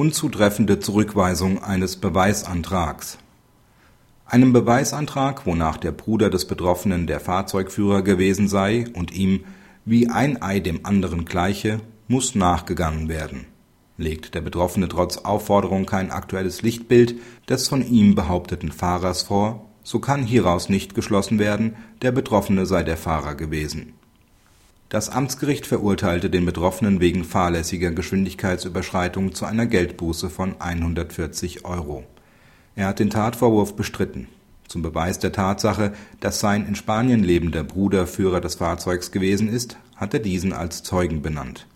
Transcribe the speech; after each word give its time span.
Unzutreffende 0.00 0.80
Zurückweisung 0.80 1.62
eines 1.62 1.96
Beweisantrags 1.96 3.18
Einem 4.24 4.54
Beweisantrag, 4.54 5.44
wonach 5.44 5.76
der 5.76 5.92
Bruder 5.92 6.30
des 6.30 6.46
Betroffenen 6.46 7.06
der 7.06 7.20
Fahrzeugführer 7.20 8.00
gewesen 8.00 8.48
sei 8.48 8.86
und 8.94 9.12
ihm 9.12 9.44
„wie 9.84 10.08
ein 10.08 10.40
Ei 10.40 10.60
dem 10.60 10.86
anderen 10.86 11.26
gleiche“, 11.26 11.80
muss 12.08 12.34
nachgegangen 12.34 13.10
werden. 13.10 13.44
Legt 13.98 14.34
der 14.34 14.40
Betroffene 14.40 14.88
trotz 14.88 15.18
Aufforderung 15.18 15.84
kein 15.84 16.10
aktuelles 16.10 16.62
Lichtbild 16.62 17.16
des 17.50 17.68
von 17.68 17.86
ihm 17.86 18.14
behaupteten 18.14 18.72
Fahrers 18.72 19.20
vor, 19.20 19.66
so 19.82 19.98
kann 19.98 20.22
hieraus 20.22 20.70
nicht 20.70 20.94
geschlossen 20.94 21.38
werden, 21.38 21.76
der 22.00 22.12
Betroffene 22.12 22.64
sei 22.64 22.84
der 22.84 22.96
Fahrer 22.96 23.34
gewesen 23.34 23.92
das 24.90 25.08
Amtsgericht 25.08 25.66
verurteilte 25.66 26.30
den 26.30 26.44
Betroffenen 26.44 27.00
wegen 27.00 27.22
fahrlässiger 27.22 27.92
Geschwindigkeitsüberschreitung 27.92 29.32
zu 29.32 29.44
einer 29.44 29.66
Geldbuße 29.66 30.28
von 30.28 30.60
140 30.60 31.64
Euro. 31.64 32.02
Er 32.74 32.88
hat 32.88 32.98
den 32.98 33.08
Tatvorwurf 33.08 33.76
bestritten. 33.76 34.26
Zum 34.66 34.82
Beweis 34.82 35.20
der 35.20 35.30
Tatsache, 35.30 35.92
dass 36.18 36.40
sein 36.40 36.66
in 36.66 36.74
Spanien 36.74 37.22
lebender 37.22 37.62
Bruder 37.62 38.08
Führer 38.08 38.40
des 38.40 38.56
Fahrzeugs 38.56 39.12
gewesen 39.12 39.48
ist, 39.48 39.76
hat 39.94 40.12
er 40.12 40.20
diesen 40.20 40.52
als 40.52 40.82
Zeugen 40.82 41.22
benannt. 41.22 41.68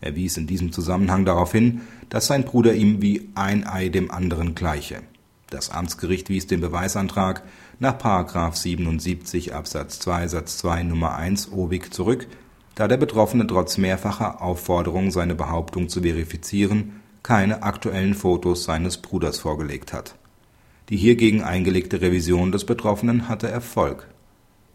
Er 0.00 0.16
wies 0.16 0.38
in 0.38 0.46
diesem 0.46 0.72
Zusammenhang 0.72 1.26
darauf 1.26 1.52
hin, 1.52 1.82
dass 2.08 2.28
sein 2.28 2.44
Bruder 2.44 2.72
ihm 2.72 3.02
wie 3.02 3.28
ein 3.34 3.66
Ei 3.66 3.90
dem 3.90 4.10
anderen 4.10 4.54
gleiche. 4.54 5.02
Das 5.50 5.68
Amtsgericht 5.68 6.30
wies 6.30 6.46
den 6.46 6.62
Beweisantrag 6.62 7.42
nach§ 7.78 7.98
77 8.56 9.54
Absatz 9.54 9.98
2 9.98 10.28
Satz 10.28 10.56
2 10.58 10.84
Nummer 10.84 11.14
1 11.14 11.52
OWIG 11.52 11.92
zurück 11.92 12.26
da 12.74 12.88
der 12.88 12.96
Betroffene 12.96 13.46
trotz 13.46 13.78
mehrfacher 13.78 14.42
Aufforderung, 14.42 15.10
seine 15.10 15.34
Behauptung 15.34 15.88
zu 15.88 16.02
verifizieren, 16.02 17.00
keine 17.22 17.62
aktuellen 17.62 18.14
Fotos 18.14 18.64
seines 18.64 18.98
Bruders 18.98 19.38
vorgelegt 19.38 19.92
hat. 19.92 20.16
Die 20.88 20.96
hiergegen 20.96 21.42
eingelegte 21.42 22.00
Revision 22.00 22.52
des 22.52 22.66
Betroffenen 22.66 23.28
hatte 23.28 23.48
Erfolg. 23.48 24.08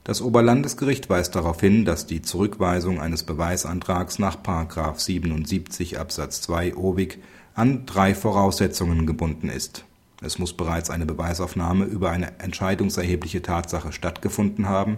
Das 0.03 0.21
Oberlandesgericht 0.21 1.09
weist 1.09 1.35
darauf 1.35 1.59
hin, 1.59 1.85
dass 1.85 2.07
die 2.07 2.23
Zurückweisung 2.23 2.99
eines 2.99 3.23
Beweisantrags 3.23 4.17
nach§ 4.17 4.37
77 4.99 5.99
Absatz 5.99 6.41
2 6.41 6.75
OWIG 6.75 7.19
an 7.53 7.85
drei 7.85 8.15
Voraussetzungen 8.15 9.05
gebunden 9.05 9.49
ist. 9.49 9.83
Es 10.21 10.39
muss 10.39 10.53
bereits 10.53 10.89
eine 10.89 11.05
Beweisaufnahme 11.05 11.85
über 11.85 12.09
eine 12.09 12.39
entscheidungserhebliche 12.39 13.41
Tatsache 13.41 13.91
stattgefunden 13.91 14.67
haben 14.67 14.97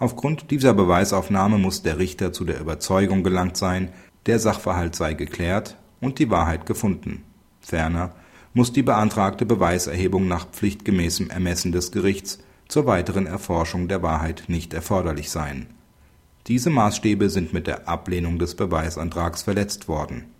Aufgrund 0.00 0.50
dieser 0.50 0.72
Beweisaufnahme 0.72 1.58
muss 1.58 1.82
der 1.82 1.98
Richter 1.98 2.32
zu 2.32 2.46
der 2.46 2.58
Überzeugung 2.58 3.22
gelangt 3.22 3.58
sein, 3.58 3.92
der 4.24 4.38
Sachverhalt 4.38 4.96
sei 4.96 5.12
geklärt 5.12 5.76
und 6.00 6.18
die 6.18 6.30
Wahrheit 6.30 6.64
gefunden. 6.64 7.22
Ferner 7.60 8.14
muss 8.54 8.72
die 8.72 8.82
beantragte 8.82 9.44
Beweiserhebung 9.44 10.26
nach 10.26 10.46
pflichtgemäßem 10.50 11.28
Ermessen 11.28 11.70
des 11.70 11.92
Gerichts 11.92 12.38
zur 12.66 12.86
weiteren 12.86 13.26
Erforschung 13.26 13.88
der 13.88 14.02
Wahrheit 14.02 14.44
nicht 14.48 14.72
erforderlich 14.72 15.30
sein. 15.30 15.66
Diese 16.46 16.70
Maßstäbe 16.70 17.28
sind 17.28 17.52
mit 17.52 17.66
der 17.66 17.86
Ablehnung 17.86 18.38
des 18.38 18.54
Beweisantrags 18.54 19.42
verletzt 19.42 19.86
worden. 19.86 20.30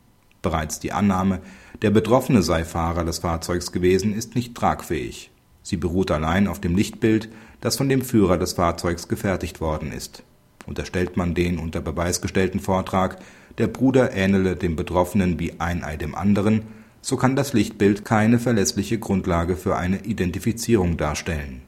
Bereits 0.41 0.81
die 0.81 0.93
Annahme, 0.93 1.41
der 1.83 1.91
Betroffene 1.91 2.43
sei 2.43 2.65
Fahrer 2.65 3.05
des 3.05 3.19
Fahrzeugs 3.19 3.73
gewesen, 3.73 4.15
ist 4.15 4.35
nicht 4.35 4.55
tragfähig. 4.55 5.31
Sie 5.63 5.77
beruht 5.77 6.11
allein 6.11 6.47
auf 6.49 6.61
dem 6.61 6.77
Lichtbild 6.77 7.29
das 7.61 7.77
von 7.77 7.89
dem 7.89 8.03
Führer 8.03 8.39
des 8.39 8.55
Fahrzeugs 8.55 9.09
gefertigt 9.09 9.61
worden 9.61 9.93
ist. 9.93 10.23
Unterstellt 10.67 11.17
man 11.17 11.35
den 11.35 11.59
unter 11.59 11.81
Beweis 11.81 12.21
gestellten 12.21 12.61
Vortrag, 12.61 13.19
der 13.59 13.67
Bruder 13.67 14.13
ähnele 14.13 14.57
dem 14.57 14.77
Betroffenen 14.77 15.39
wie 15.39 15.61
ein 15.61 15.85
Ei 15.85 15.97
dem 15.97 16.15
anderen, 16.15 16.63
so 17.03 17.17
kann 17.17 17.37
das 17.37 17.53
Lichtbild 17.53 18.05
keine 18.05 18.39
verlässliche 18.39 18.99
Grundlage 18.99 19.57
für 19.57 19.77
eine 19.77 20.05
Identifizierung 20.05 20.97
darstellen. 20.97 21.63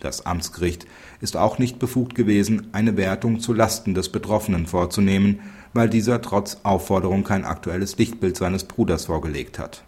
Das 0.00 0.26
Amtsgericht 0.26 0.86
ist 1.20 1.36
auch 1.36 1.58
nicht 1.58 1.78
befugt 1.78 2.14
gewesen, 2.14 2.68
eine 2.72 2.96
Wertung 2.96 3.40
zu 3.40 3.52
Lasten 3.52 3.94
des 3.94 4.10
Betroffenen 4.10 4.66
vorzunehmen, 4.66 5.40
weil 5.72 5.88
dieser 5.88 6.20
trotz 6.22 6.58
Aufforderung 6.62 7.24
kein 7.24 7.44
aktuelles 7.44 7.98
Lichtbild 7.98 8.36
seines 8.36 8.64
Bruders 8.64 9.06
vorgelegt 9.06 9.58
hat. 9.58 9.84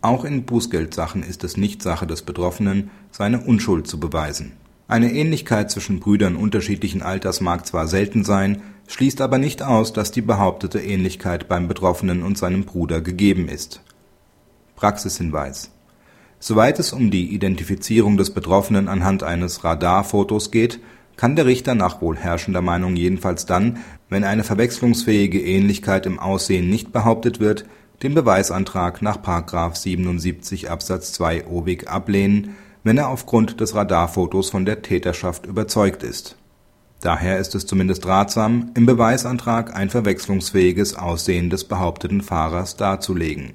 Auch 0.00 0.24
in 0.24 0.44
Bußgeldsachen 0.44 1.22
ist 1.22 1.44
es 1.44 1.56
nicht 1.56 1.82
Sache 1.82 2.06
des 2.06 2.22
Betroffenen, 2.22 2.90
seine 3.10 3.40
Unschuld 3.40 3.86
zu 3.86 3.98
beweisen 3.98 4.52
eine 4.88 5.12
Ähnlichkeit 5.12 5.70
zwischen 5.70 6.00
Brüdern 6.00 6.34
unterschiedlichen 6.34 7.02
Alters 7.02 7.42
mag 7.42 7.66
zwar 7.66 7.86
selten 7.86 8.24
sein, 8.24 8.62
schließt 8.88 9.20
aber 9.20 9.36
nicht 9.36 9.62
aus, 9.62 9.92
dass 9.92 10.10
die 10.10 10.22
behauptete 10.22 10.80
Ähnlichkeit 10.80 11.46
beim 11.46 11.68
Betroffenen 11.68 12.22
und 12.22 12.38
seinem 12.38 12.64
Bruder 12.64 13.02
gegeben 13.02 13.48
ist. 13.48 13.82
Praxishinweis 14.76 15.70
Soweit 16.40 16.78
es 16.78 16.92
um 16.92 17.10
die 17.10 17.34
Identifizierung 17.34 18.16
des 18.16 18.30
Betroffenen 18.30 18.88
anhand 18.88 19.24
eines 19.24 19.62
Radarfotos 19.62 20.50
geht, 20.50 20.80
kann 21.16 21.36
der 21.36 21.46
Richter 21.46 21.74
nach 21.74 22.00
wohl 22.00 22.16
herrschender 22.16 22.62
Meinung 22.62 22.96
jedenfalls 22.96 23.44
dann, 23.44 23.78
wenn 24.08 24.24
eine 24.24 24.44
verwechslungsfähige 24.44 25.42
Ähnlichkeit 25.42 26.06
im 26.06 26.18
Aussehen 26.18 26.70
nicht 26.70 26.92
behauptet 26.92 27.40
wird, 27.40 27.66
den 28.02 28.14
Beweisantrag 28.14 29.02
nach§ 29.02 29.18
77 29.76 30.70
Absatz 30.70 31.12
2 31.12 31.46
OWIG 31.46 31.88
ablehnen 31.88 32.56
wenn 32.84 32.96
er 32.96 33.08
aufgrund 33.08 33.60
des 33.60 33.74
Radarfotos 33.74 34.48
von 34.48 34.64
der 34.64 34.80
Täterschaft 34.80 35.44
überzeugt 35.44 36.02
ist. 36.02 36.36
Daher 37.00 37.38
ist 37.38 37.54
es 37.54 37.66
zumindest 37.66 38.06
ratsam, 38.06 38.70
im 38.74 38.86
Beweisantrag 38.86 39.76
ein 39.76 39.90
verwechslungsfähiges 39.90 40.96
Aussehen 40.96 41.50
des 41.50 41.64
behaupteten 41.64 42.22
Fahrers 42.22 42.76
darzulegen 42.76 43.52